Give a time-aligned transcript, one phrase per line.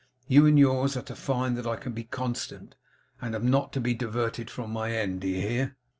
[0.27, 2.73] You and yours are to find that I can be constant,
[3.21, 5.21] and am not to be diverted from my end.
[5.21, 5.77] Do you hear?